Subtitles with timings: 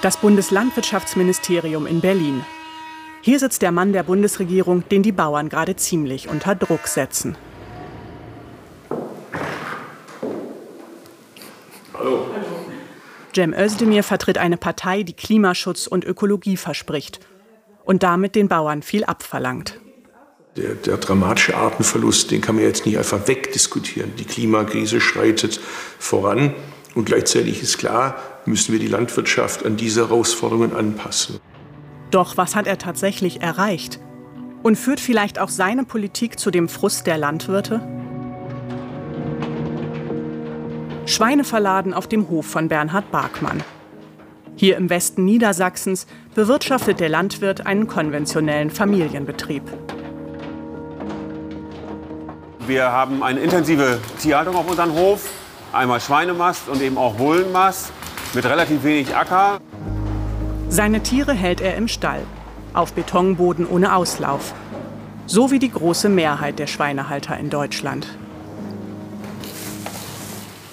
[0.00, 2.44] Das Bundeslandwirtschaftsministerium in Berlin.
[3.20, 7.36] Hier sitzt der Mann der Bundesregierung, den die Bauern gerade ziemlich unter Druck setzen.
[11.94, 12.28] Hallo.
[13.34, 17.18] Cem Özdemir vertritt eine Partei, die Klimaschutz und Ökologie verspricht
[17.84, 19.80] und damit den Bauern viel abverlangt.
[20.56, 24.14] Der, der, dramatische Artenverlust, den kann man jetzt nicht einfach wegdiskutieren.
[24.16, 25.60] Die Klimakrise schreitet
[25.98, 26.54] voran
[26.94, 31.38] und gleichzeitig ist klar, müssen wir die Landwirtschaft an diese Herausforderungen anpassen.
[32.10, 34.00] Doch was hat er tatsächlich erreicht?
[34.62, 37.80] Und führt vielleicht auch seine Politik zu dem Frust der Landwirte?
[41.06, 43.62] Schweineverladen auf dem Hof von Bernhard Barkmann.
[44.56, 49.62] Hier im Westen Niedersachsens bewirtschaftet der Landwirt einen konventionellen Familienbetrieb.
[52.66, 55.30] Wir haben eine intensive Tierhaltung auf unserem Hof.
[55.72, 57.92] Einmal Schweinemast und eben auch Bullenmast
[58.34, 59.58] mit relativ wenig Acker.
[60.68, 62.22] Seine Tiere hält er im Stall,
[62.74, 64.54] auf Betonboden ohne Auslauf.
[65.26, 68.06] So wie die große Mehrheit der Schweinehalter in Deutschland.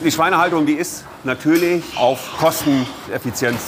[0.03, 3.59] Die Schweinehaltung, die ist natürlich auf Kosteneffizienz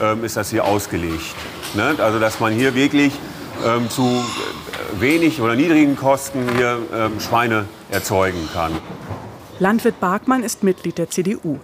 [0.00, 1.34] ähm, ist das hier ausgelegt.
[1.74, 1.94] Ne?
[1.98, 3.12] Also dass man hier wirklich
[3.64, 4.24] ähm, zu
[4.98, 8.72] wenig oder niedrigen Kosten hier ähm, Schweine erzeugen kann.
[9.60, 11.60] Landwirt Barkmann ist Mitglied der CDU.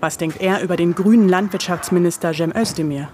[0.00, 3.08] Was denkt er über den grünen Landwirtschaftsminister Cem Özdemir?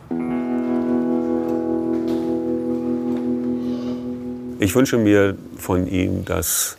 [4.58, 6.76] Ich wünsche mir von ihm, dass,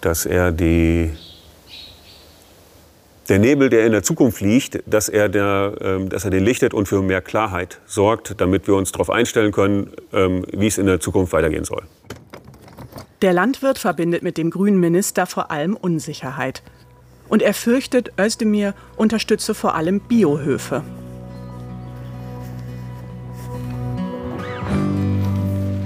[0.00, 1.12] dass er die
[3.28, 6.74] der Nebel, der in der Zukunft liegt, dass er, der, ähm, dass er den lichtet
[6.74, 10.86] und für mehr Klarheit sorgt, damit wir uns darauf einstellen können, ähm, wie es in
[10.86, 11.82] der Zukunft weitergehen soll.
[13.22, 16.62] Der Landwirt verbindet mit dem grünen Minister vor allem Unsicherheit.
[17.28, 20.84] Und er fürchtet, Özdemir unterstütze vor allem Biohöfe.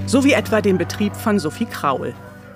[0.05, 2.13] So wie etwa den Betrieb von Sophie Kraul.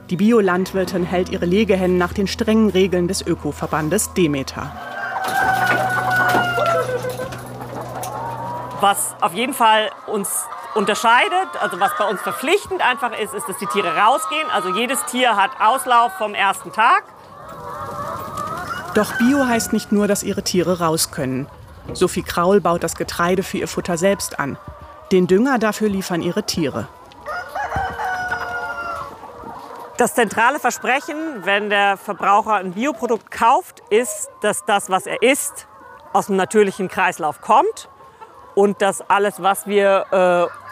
[0.09, 4.75] Die Biolandwirtin hält ihre Legehennen nach den strengen Regeln des Ökoverbandes Demeter.
[8.81, 13.58] Was auf jeden Fall uns unterscheidet, also was bei uns verpflichtend einfach ist, ist, dass
[13.58, 14.49] die Tiere rausgehen.
[14.52, 17.03] Also jedes Tier hat Auslauf vom ersten Tag.
[18.93, 21.47] Doch Bio heißt nicht nur, dass ihre Tiere raus können.
[21.93, 24.58] Sophie Kraul baut das Getreide für ihr Futter selbst an.
[25.11, 26.87] Den Dünger dafür liefern ihre Tiere.
[29.97, 31.15] Das zentrale Versprechen,
[31.45, 35.67] wenn der Verbraucher ein Bioprodukt kauft, ist, dass das, was er isst,
[36.11, 37.89] aus dem natürlichen Kreislauf kommt
[38.55, 40.64] und dass alles, was wir äh,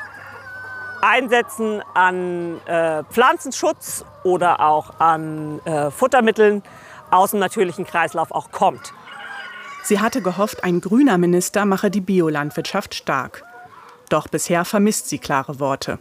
[1.03, 6.63] einsetzen an äh, Pflanzenschutz oder auch an äh, Futtermitteln,
[7.11, 8.93] aus dem natürlichen Kreislauf auch kommt.
[9.83, 13.43] Sie hatte gehofft, ein grüner Minister mache die Biolandwirtschaft stark.
[14.09, 15.99] Doch bisher vermisst sie klare Worte.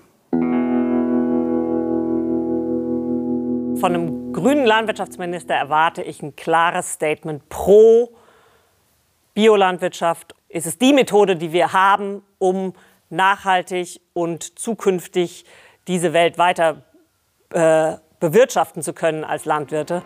[3.81, 8.15] Von einem grünen Landwirtschaftsminister erwarte ich ein klares Statement pro
[9.35, 10.37] Biolandwirtschaft.
[10.49, 12.75] Ist es die Methode, die wir haben, um
[13.13, 15.45] nachhaltig und zukünftig
[15.87, 16.83] diese Welt weiter
[17.51, 20.03] äh, bewirtschaften zu können als Landwirte?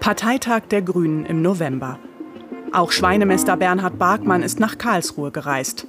[0.00, 1.98] Parteitag der Grünen im November.
[2.72, 5.86] Auch Schweinemester Bernhard Barkmann ist nach Karlsruhe gereist.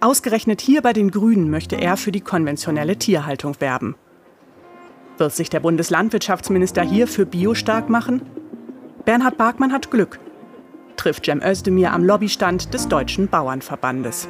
[0.00, 3.96] Ausgerechnet hier bei den Grünen möchte er für die konventionelle Tierhaltung werben.
[5.18, 8.22] Wird sich der Bundeslandwirtschaftsminister hier für Bio stark machen?
[9.04, 10.18] Bernhard Barkmann hat Glück.
[10.96, 14.28] Trifft Cem Özdemir am Lobbystand des Deutschen Bauernverbandes.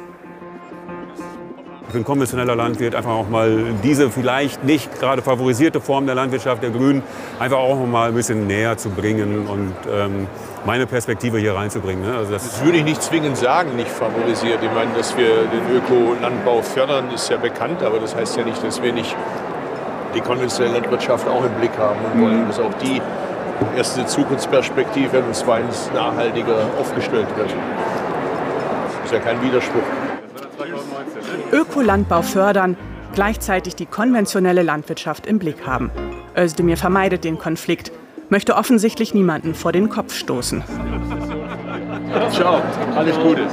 [1.89, 6.63] Für ein konventioneller Landwirt einfach auch mal diese vielleicht nicht gerade favorisierte Form der Landwirtschaft
[6.63, 7.03] der Grünen
[7.37, 10.27] einfach auch mal ein bisschen näher zu bringen und ähm,
[10.65, 12.05] meine Perspektive hier reinzubringen.
[12.05, 12.15] Ne?
[12.15, 14.59] Also das, das, würde ich nicht zwingend sagen, nicht favorisiert.
[14.63, 18.63] Ich meine, dass wir den Ökolandbau fördern, ist ja bekannt, aber das heißt ja nicht,
[18.63, 19.15] dass wir nicht
[20.15, 23.01] die konventionelle Landwirtschaft auch im Blick haben und wollen, dass auch die
[23.75, 27.49] erste Zukunftsperspektive und zweitens nachhaltiger aufgestellt wird.
[27.49, 29.83] Das ist ja kein Widerspruch.
[31.51, 32.77] Ökolandbau fördern,
[33.13, 35.91] gleichzeitig die konventionelle Landwirtschaft im Blick haben.
[36.35, 37.91] Özdemir vermeidet den Konflikt
[38.31, 40.63] möchte offensichtlich niemanden vor den Kopf stoßen.
[42.31, 42.61] Ciao,
[42.95, 43.47] alles Gute.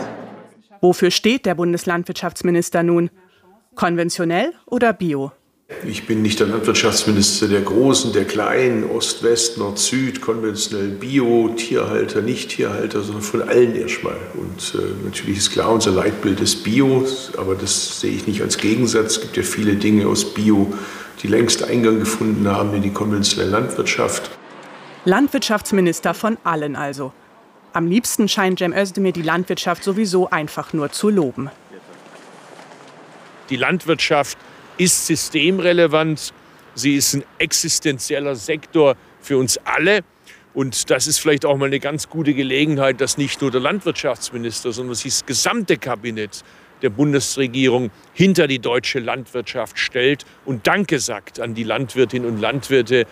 [0.81, 3.11] Wofür steht der Bundeslandwirtschaftsminister nun?
[3.75, 5.33] Konventionell oder bio?
[5.85, 11.51] Ich bin nicht der Landwirtschaftsminister der Großen, der Kleinen, Ost, West, Nord, Süd, konventionell Bio,
[11.57, 14.17] Tierhalter, Nicht-Tierhalter, sondern von allen erstmal.
[14.35, 17.07] Und äh, natürlich ist klar, unser Leitbild ist Bio,
[17.37, 19.17] aber das sehe ich nicht als Gegensatz.
[19.17, 20.73] Es gibt ja viele Dinge aus Bio,
[21.23, 24.31] die längst Eingang gefunden haben in die konventionelle Landwirtschaft.
[25.05, 27.13] Landwirtschaftsminister von allen also.
[27.75, 31.51] Am liebsten scheint Cem Özdemir die Landwirtschaft sowieso einfach nur zu loben.
[33.51, 34.39] Die Landwirtschaft
[34.79, 36.33] ist systemrelevant.
[36.75, 40.01] Sie ist ein existenzieller Sektor für uns alle.
[40.55, 44.73] Und das ist vielleicht auch mal eine ganz gute Gelegenheit, dass nicht nur der Landwirtschaftsminister,
[44.73, 46.43] sondern das gesamte Kabinett
[46.83, 53.07] der Bundesregierung hinter die deutsche Landwirtschaft stellt und Danke sagt an die Landwirtinnen und Landwirte.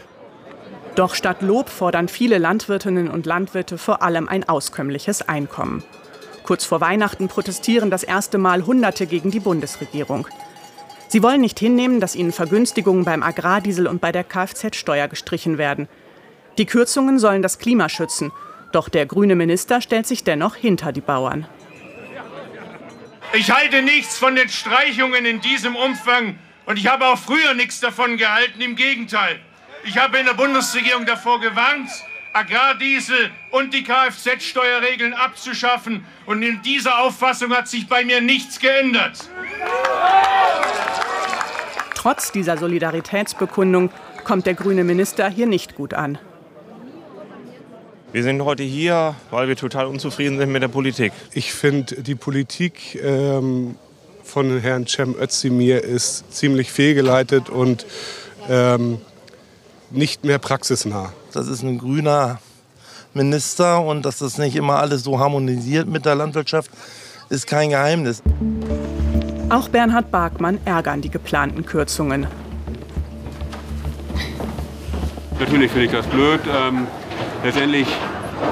[0.95, 5.83] Doch statt Lob fordern viele Landwirtinnen und Landwirte vor allem ein auskömmliches Einkommen.
[6.45, 10.29] Kurz vor Weihnachten protestieren das erste Mal Hunderte gegen die Bundesregierung.
[11.17, 15.89] Sie wollen nicht hinnehmen, dass ihnen Vergünstigungen beim Agrardiesel und bei der Kfz-Steuer gestrichen werden.
[16.59, 18.33] Die Kürzungen sollen das Klima schützen.
[18.71, 21.49] Doch der grüne Minister stellt sich dennoch hinter die Bauern.
[23.33, 27.81] Ich halte nichts von den Streichungen in diesem Umfang und ich habe auch früher nichts
[27.81, 28.61] davon gehalten.
[28.61, 29.41] Im Gegenteil.
[29.85, 31.89] Ich habe in der Bundesregierung davor gewarnt,
[32.35, 36.05] Agrardiesel und die Kfz-Steuerregeln abzuschaffen.
[36.27, 39.31] Und in dieser Auffassung hat sich bei mir nichts geändert.
[42.07, 43.91] Trotz dieser Solidaritätsbekundung
[44.23, 46.19] kommt der grüne Minister hier nicht gut an.
[48.13, 51.13] Wir sind heute hier, weil wir total unzufrieden sind mit der Politik.
[51.33, 53.75] Ich finde, die Politik ähm,
[54.23, 57.87] von Herrn Cem Özdemir ist ziemlich fehlgeleitet und
[58.49, 59.01] ähm,
[59.91, 61.13] nicht mehr praxisnah.
[61.33, 62.39] Das ist ein grüner
[63.15, 66.71] Minister und dass das nicht immer alles so harmonisiert mit der Landwirtschaft,
[67.31, 68.23] ist kein Geheimnis.
[69.49, 72.27] Auch Bernhard Barkmann ärgern die geplanten Kürzungen.
[75.39, 76.41] Natürlich finde ich das blöd.
[76.53, 76.89] Ähm,
[77.45, 77.87] letztendlich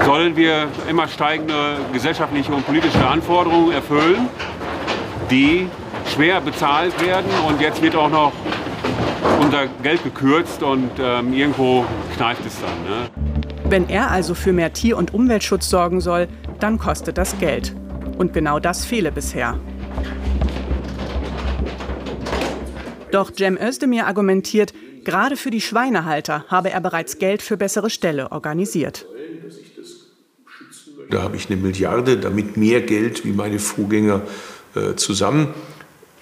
[0.04, 4.28] sollen wir immer steigende gesellschaftliche und politische Anforderungen erfüllen,
[5.32, 5.66] die
[6.14, 7.26] schwer bezahlt werden.
[7.48, 8.32] Und jetzt wird auch noch
[9.40, 11.84] unser Geld gekürzt und ähm, irgendwo
[12.16, 12.70] kneift es dann.
[12.84, 13.10] Ne?
[13.68, 16.28] Wenn er also für mehr Tier- und Umweltschutz sorgen soll,
[16.60, 17.74] dann kostet das Geld.
[18.16, 19.58] Und genau das fehle bisher.
[23.14, 24.74] Doch Cem Özdemir argumentiert,
[25.04, 29.06] gerade für die Schweinehalter habe er bereits Geld für bessere Ställe organisiert.
[31.10, 34.22] Da habe ich eine Milliarde, damit mehr Geld wie meine Vorgänger
[34.74, 35.54] äh, zusammen.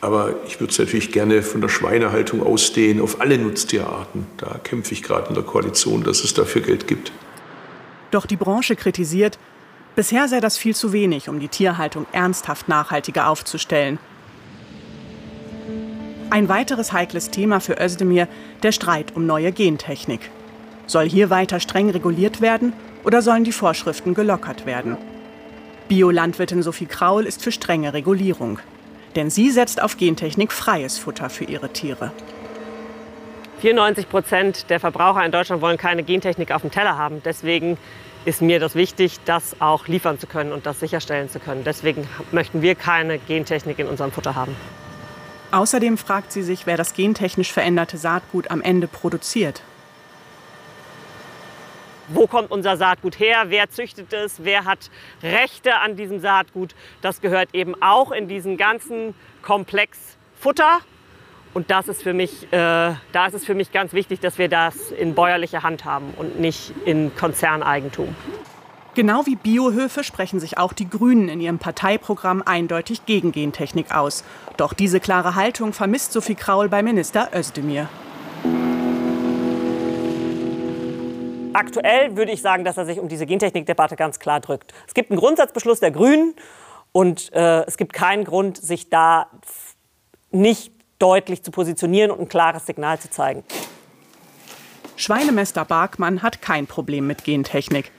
[0.02, 4.26] Aber ich würde es natürlich gerne von der Schweinehaltung ausdehnen auf alle Nutztierarten.
[4.36, 7.10] Da kämpfe ich gerade in der Koalition, dass es dafür Geld gibt.
[8.10, 9.38] Doch die Branche kritisiert,
[9.96, 13.98] bisher sei das viel zu wenig, um die Tierhaltung ernsthaft nachhaltiger aufzustellen.
[16.32, 18.26] Ein weiteres heikles Thema für Özdemir,
[18.62, 20.30] der Streit um neue Gentechnik.
[20.86, 22.72] Soll hier weiter streng reguliert werden
[23.04, 24.96] oder sollen die Vorschriften gelockert werden?
[25.88, 28.60] Biolandwirtin Sophie Kraul ist für strenge Regulierung.
[29.14, 32.12] Denn sie setzt auf Gentechnik freies Futter für ihre Tiere.
[33.60, 37.20] 94 Prozent der Verbraucher in Deutschland wollen keine Gentechnik auf dem Teller haben.
[37.26, 37.76] Deswegen
[38.24, 41.62] ist mir das wichtig, das auch liefern zu können und das sicherstellen zu können.
[41.62, 44.56] Deswegen möchten wir keine Gentechnik in unserem Futter haben.
[45.52, 49.62] Außerdem fragt sie sich, wer das gentechnisch veränderte Saatgut am Ende produziert.
[52.08, 53.44] Wo kommt unser Saatgut her?
[53.48, 54.44] Wer züchtet es?
[54.44, 54.90] Wer hat
[55.22, 56.74] Rechte an diesem Saatgut?
[57.02, 59.98] Das gehört eben auch in diesen ganzen Komplex
[60.40, 60.80] Futter.
[61.52, 64.48] Und das ist für mich, äh, da ist es für mich ganz wichtig, dass wir
[64.48, 68.16] das in bäuerlicher Hand haben und nicht in Konzerneigentum.
[68.94, 74.22] Genau wie Biohöfe sprechen sich auch die Grünen in ihrem Parteiprogramm eindeutig gegen Gentechnik aus.
[74.58, 77.88] Doch diese klare Haltung vermisst Sophie Kraul bei Minister Özdemir.
[81.54, 84.74] Aktuell würde ich sagen, dass er sich um diese Gentechnikdebatte ganz klar drückt.
[84.86, 86.34] Es gibt einen Grundsatzbeschluss der Grünen
[86.92, 89.28] und äh, es gibt keinen Grund, sich da
[90.30, 93.42] nicht deutlich zu positionieren und ein klares Signal zu zeigen.
[94.96, 97.90] Schweinemester Barkmann hat kein Problem mit Gentechnik.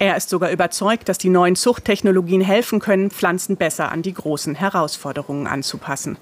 [0.00, 4.54] Er ist sogar überzeugt, dass die neuen Zuchttechnologien helfen können, Pflanzen besser an die großen
[4.54, 6.16] Herausforderungen anzupassen.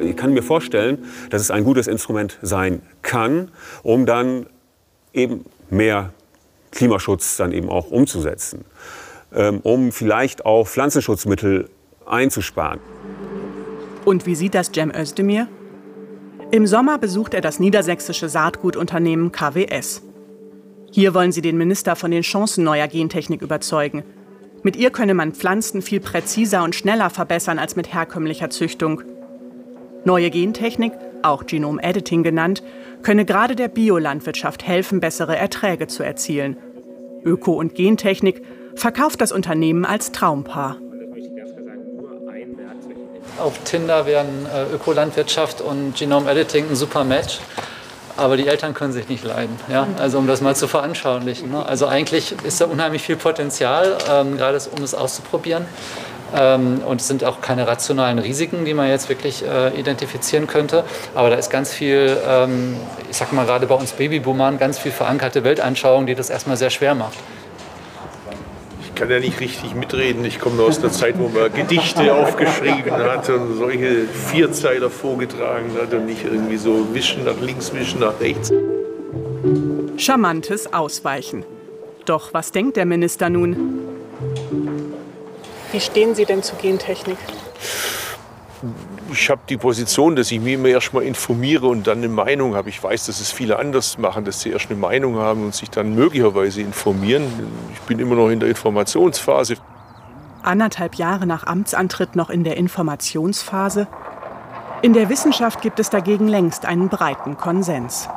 [0.00, 3.50] Ich kann mir vorstellen, dass es ein gutes Instrument sein kann,
[3.82, 4.46] um dann
[5.12, 6.14] eben mehr
[6.70, 8.64] Klimaschutz dann eben auch umzusetzen,
[9.34, 11.68] ähm, um vielleicht auch Pflanzenschutzmittel
[12.06, 12.80] einzusparen.
[14.06, 15.48] Und wie sieht das Cem Özdemir?
[16.52, 20.02] Im Sommer besucht er das niedersächsische Saatgutunternehmen KWS.
[20.90, 24.02] Hier wollen sie den Minister von den Chancen neuer Gentechnik überzeugen.
[24.64, 29.02] Mit ihr könne man Pflanzen viel präziser und schneller verbessern als mit herkömmlicher Züchtung.
[30.04, 30.92] Neue Gentechnik,
[31.22, 32.64] auch Genome Editing genannt,
[33.02, 36.56] könne gerade der Biolandwirtschaft helfen, bessere Erträge zu erzielen.
[37.24, 38.42] Öko- und Gentechnik
[38.74, 40.78] verkauft das Unternehmen als Traumpaar.
[43.38, 47.40] Auf Tinder wären äh, Ökolandwirtschaft und Genome Editing ein super Match.
[48.16, 49.58] aber die Eltern können sich nicht leiden.
[49.68, 49.86] Ja?
[49.98, 51.50] Also um das mal zu veranschaulichen.
[51.50, 51.64] Ne?
[51.64, 55.64] Also eigentlich ist da unheimlich viel Potenzial, ähm, gerade um es auszuprobieren.
[56.36, 60.84] Ähm, und es sind auch keine rationalen Risiken, die man jetzt wirklich äh, identifizieren könnte.
[61.14, 62.76] Aber da ist ganz viel, ähm,
[63.10, 66.70] ich sag mal gerade bei uns Babyboomern, ganz viel verankerte Weltanschauung, die das erstmal sehr
[66.70, 67.18] schwer macht.
[69.00, 70.26] Ich kann ja nicht richtig mitreden.
[70.26, 75.94] Ich komme aus der Zeit, wo man Gedichte aufgeschrieben hat und solche Vierzeiler vorgetragen hat
[75.94, 78.52] und nicht irgendwie so wischen nach links, wischen nach rechts.
[79.96, 81.46] Charmantes Ausweichen.
[82.04, 83.78] Doch was denkt der Minister nun?
[85.72, 87.16] Wie stehen Sie denn zur Gentechnik?
[89.12, 92.54] Ich habe die Position, dass ich mich immer erst mal informiere und dann eine Meinung
[92.54, 92.68] habe.
[92.68, 95.68] Ich weiß, dass es viele anders machen, dass sie erst eine Meinung haben und sich
[95.68, 97.24] dann möglicherweise informieren.
[97.72, 99.56] Ich bin immer noch in der Informationsphase.
[100.42, 103.88] Anderthalb Jahre nach Amtsantritt noch in der Informationsphase?
[104.82, 108.08] In der Wissenschaft gibt es dagegen längst einen breiten Konsens.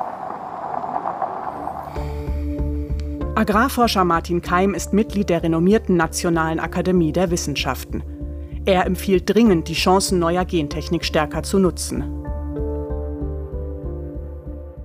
[3.35, 8.03] Agrarforscher Martin Keim ist Mitglied der renommierten Nationalen Akademie der Wissenschaften.
[8.65, 12.23] Er empfiehlt dringend, die Chancen neuer Gentechnik stärker zu nutzen.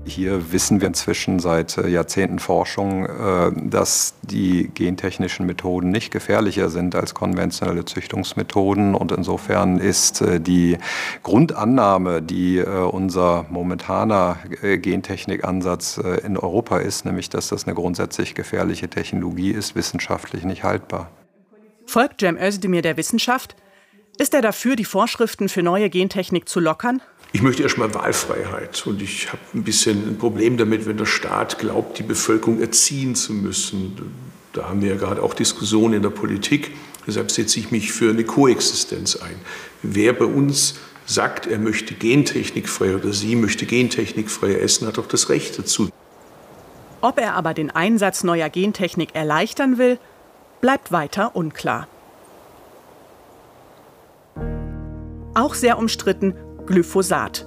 [0.05, 6.71] Hier wissen wir inzwischen seit äh, Jahrzehnten Forschung, äh, dass die gentechnischen Methoden nicht gefährlicher
[6.71, 8.97] sind als konventionelle Züchtungsmethoden.
[8.97, 10.79] Und insofern ist äh, die
[11.23, 19.51] Grundannahme, die unser momentaner Gentechnikansatz in Europa ist, nämlich dass das eine grundsätzlich gefährliche Technologie
[19.51, 21.11] ist, wissenschaftlich nicht haltbar.
[21.87, 23.55] Folgt Cem Özdemir der Wissenschaft?
[24.21, 27.01] Ist er dafür, die Vorschriften für neue Gentechnik zu lockern?
[27.31, 28.85] Ich möchte erstmal Wahlfreiheit.
[28.85, 33.15] Und ich habe ein bisschen ein Problem damit, wenn der Staat glaubt, die Bevölkerung erziehen
[33.15, 33.97] zu müssen.
[34.53, 36.73] Da haben wir ja gerade auch Diskussionen in der Politik.
[37.07, 39.37] Deshalb setze ich mich für eine Koexistenz ein.
[39.83, 45.29] Wer bei uns sagt, er möchte gentechnikfrei oder sie möchte gentechnikfrei essen, hat auch das
[45.29, 45.91] Recht dazu.
[47.03, 50.01] Ob er aber den Einsatz neuer Gentechnik erleichtern will,
[50.61, 51.87] bleibt weiter unklar.
[55.39, 56.35] Auch sehr umstritten
[56.67, 57.47] Glyphosat.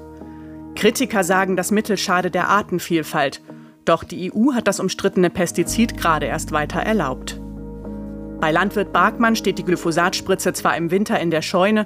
[0.75, 3.41] Kritiker sagen, das Mittel schade der Artenvielfalt.
[3.83, 7.41] Doch die EU hat das umstrittene Pestizid gerade erst weiter erlaubt.
[8.39, 11.85] Bei Landwirt Barkmann steht die Glyphosatspritze zwar im Winter in der Scheune,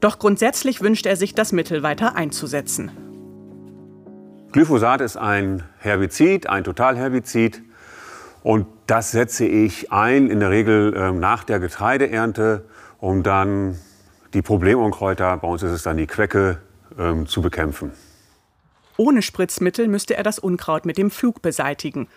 [0.00, 2.90] doch grundsätzlich wünscht er sich, das Mittel weiter einzusetzen.
[4.52, 7.62] Glyphosat ist ein Herbizid, ein Totalherbizid.
[8.42, 12.66] Und das setze ich ein, in der Regel äh, nach der Getreideernte,
[12.98, 13.78] um dann
[14.34, 16.58] die Problemunkräuter, bei uns ist es dann die Quecke,
[16.98, 17.92] ähm, zu bekämpfen.
[18.96, 22.08] Ohne Spritzmittel müsste er das Unkraut mit dem Flug beseitigen.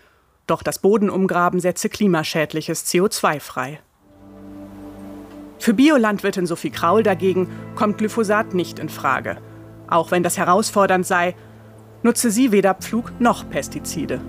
[0.47, 3.79] Doch das Bodenumgraben setze klimaschädliches CO2 frei.
[5.59, 9.37] Für Biolandwirtin Sophie Kraul dagegen kommt Glyphosat nicht in Frage.
[9.87, 11.35] Auch wenn das herausfordernd sei,
[12.01, 14.19] nutze sie weder Pflug noch Pestizide.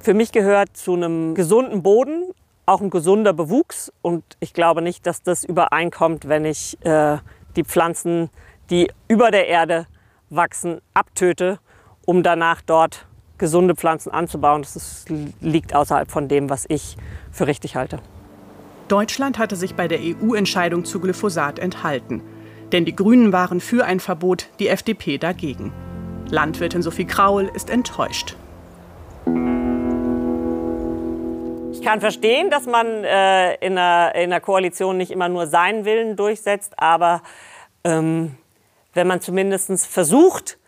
[0.00, 2.29] Für mich gehört zu einem gesunden Boden
[2.70, 3.92] auch ein gesunder Bewuchs.
[4.00, 7.18] Und ich glaube nicht, dass das übereinkommt, wenn ich äh,
[7.56, 8.30] die Pflanzen,
[8.70, 9.86] die über der Erde
[10.30, 11.58] wachsen, abtöte,
[12.06, 13.06] um danach dort
[13.38, 14.62] gesunde Pflanzen anzubauen.
[14.62, 15.10] Das ist,
[15.40, 16.96] liegt außerhalb von dem, was ich
[17.32, 17.98] für richtig halte.
[18.88, 22.22] Deutschland hatte sich bei der EU-Entscheidung zu Glyphosat enthalten.
[22.72, 25.72] Denn die Grünen waren für ein Verbot, die FDP dagegen.
[26.28, 28.36] Landwirtin Sophie Kraul ist enttäuscht.
[31.80, 35.86] Ich kann verstehen, dass man äh, in, einer, in, einer, Koalition nicht immer nur seinen
[35.86, 37.22] Willen durchsetzt, aber
[37.84, 38.36] ähm,
[38.92, 40.58] wenn man zumindest versucht,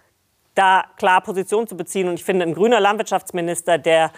[0.55, 4.11] da klar Position zu beziehen, und ich finde, ein grüner Landwirtschaftsminister, der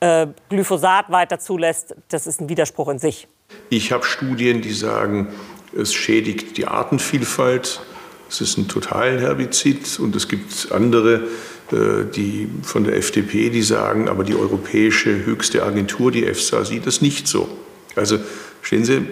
[0.00, 3.28] äh, Glyphosat weiter zulässt, das ist ein Widerspruch in sich.
[3.68, 5.28] Ich habe Studien, die sagen,
[5.76, 7.82] es schädigt die Artenvielfalt,
[8.30, 11.28] es ist ein Totalherbizid und es gibt andere
[11.72, 17.02] die von der FDP, die sagen, aber die europäische höchste Agentur, die EFSA, sieht es
[17.02, 17.48] nicht so.
[17.94, 18.18] Also
[18.62, 19.02] stehen Sie,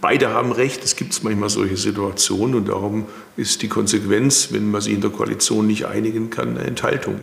[0.00, 4.80] beide haben recht, es gibt manchmal solche Situationen und darum ist die Konsequenz, wenn man
[4.82, 7.20] sich in der Koalition nicht einigen kann, eine Enthaltung.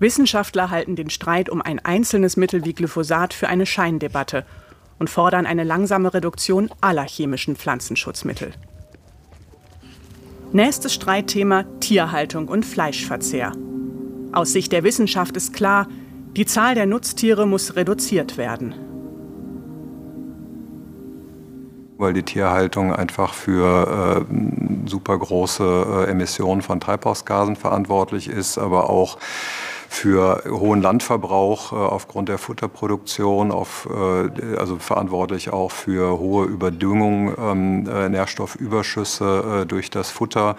[0.00, 4.44] Wissenschaftler halten den Streit um ein einzelnes Mittel wie Glyphosat für eine Scheindebatte
[4.98, 8.52] und fordern eine langsame Reduktion aller chemischen Pflanzenschutzmittel.
[10.54, 13.50] Nächstes Streitthema Tierhaltung und Fleischverzehr.
[14.30, 15.88] Aus Sicht der Wissenschaft ist klar,
[16.36, 18.72] die Zahl der Nutztiere muss reduziert werden.
[21.98, 28.88] Weil die Tierhaltung einfach für äh, super große äh, Emissionen von Treibhausgasen verantwortlich ist, aber
[28.90, 29.18] auch
[29.94, 37.34] für hohen Landverbrauch äh, aufgrund der Futterproduktion, auf, äh, also verantwortlich auch für hohe Überdüngung,
[37.38, 40.56] ähm, äh, Nährstoffüberschüsse durch das Futter.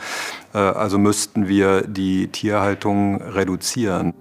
[0.54, 4.14] Also müssten wir die Tierhaltung reduzieren.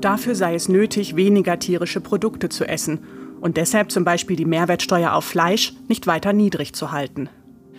[0.00, 3.00] Dafür sei es nötig, weniger tierische Produkte zu essen
[3.40, 7.28] und deshalb zum Beispiel die Mehrwertsteuer auf Fleisch nicht weiter niedrig zu halten.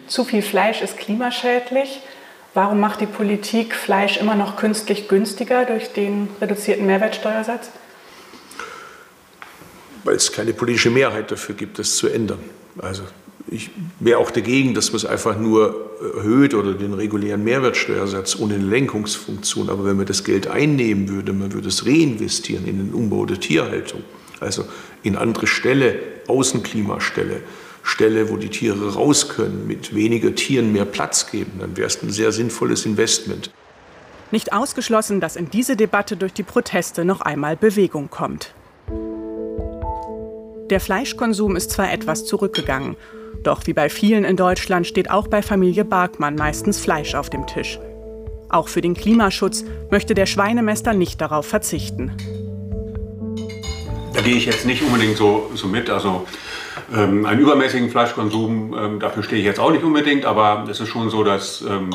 [0.08, 2.02] Zu viel Fleisch ist klimaschädlich.
[2.56, 7.70] Warum macht die Politik Fleisch immer noch künstlich günstiger durch den reduzierten Mehrwertsteuersatz?
[10.06, 12.40] Weil es keine politische Mehrheit dafür gibt, das zu ändern.
[12.80, 13.04] Also
[13.52, 18.54] ich wäre auch dagegen, dass man es einfach nur erhöht oder den regulären Mehrwertsteuersatz ohne
[18.54, 19.70] eine Lenkungsfunktion.
[19.70, 23.42] Aber wenn man das Geld einnehmen würde, man würde es reinvestieren in den Umbau der
[23.42, 24.02] Tierhaltung,
[24.40, 24.64] also
[25.04, 27.42] in andere Ställe, Außenklimastelle,
[27.86, 32.02] Stelle, wo die Tiere raus können, mit weniger Tieren mehr Platz geben, dann wäre es
[32.02, 33.52] ein sehr sinnvolles Investment.
[34.32, 38.54] Nicht ausgeschlossen, dass in diese Debatte durch die Proteste noch einmal Bewegung kommt.
[40.72, 42.96] Der Fleischkonsum ist zwar etwas zurückgegangen,
[43.44, 47.46] doch wie bei vielen in Deutschland steht auch bei Familie Barkmann meistens Fleisch auf dem
[47.46, 47.80] Tisch.
[48.50, 52.12] Auch für den Klimaschutz möchte der Schweinemester nicht darauf verzichten.
[54.14, 55.90] Da gehe ich jetzt nicht unbedingt so, so mit.
[55.90, 56.26] Also
[56.94, 60.90] ähm, einen übermäßigen Fleischkonsum, ähm, dafür stehe ich jetzt auch nicht unbedingt, aber es ist
[60.90, 61.90] schon so, dass ähm,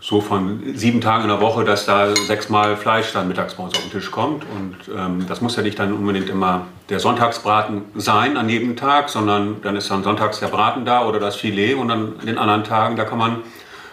[0.00, 3.74] so von sieben Tagen in der Woche, dass da sechsmal Fleisch dann mittags bei uns
[3.74, 4.44] auf den Tisch kommt.
[4.44, 9.08] Und ähm, das muss ja nicht dann unbedingt immer der Sonntagsbraten sein an jedem Tag,
[9.08, 12.38] sondern dann ist dann sonntags der Braten da oder das Filet und dann an den
[12.38, 13.42] anderen Tagen, da kann man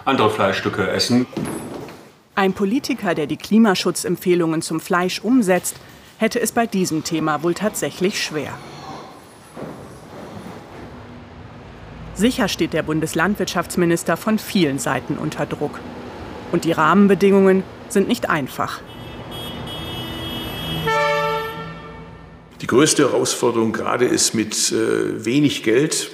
[0.05, 1.25] andere Fleischstücke essen.
[2.35, 5.77] Ein Politiker, der die Klimaschutzempfehlungen zum Fleisch umsetzt,
[6.17, 8.53] hätte es bei diesem Thema wohl tatsächlich schwer.
[12.15, 15.79] Sicher steht der Bundeslandwirtschaftsminister von vielen Seiten unter Druck.
[16.53, 18.79] Und die Rahmenbedingungen sind nicht einfach.
[22.61, 26.09] Die größte Herausforderung gerade ist mit äh, wenig Geld,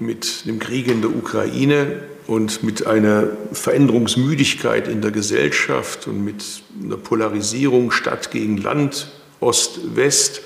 [0.00, 6.44] mit dem Krieg in der Ukraine und mit einer Veränderungsmüdigkeit in der Gesellschaft und mit
[6.82, 10.42] einer Polarisierung Stadt gegen Land, Ost, West,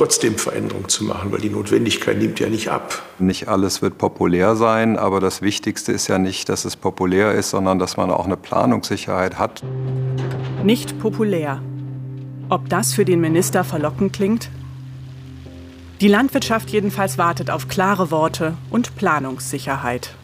[0.00, 3.02] trotzdem Veränderungen zu machen, weil die Notwendigkeit nimmt ja nicht ab.
[3.18, 7.50] Nicht alles wird populär sein, aber das Wichtigste ist ja nicht, dass es populär ist,
[7.50, 9.62] sondern dass man auch eine Planungssicherheit hat.
[10.64, 11.60] Nicht populär.
[12.48, 14.48] Ob das für den Minister verlockend klingt?
[16.00, 20.14] Die Landwirtschaft jedenfalls wartet auf klare Worte und Planungssicherheit.